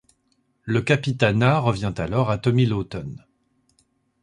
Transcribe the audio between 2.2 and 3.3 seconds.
à Tommy Lawton.